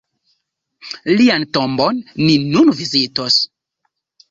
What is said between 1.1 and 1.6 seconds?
Lian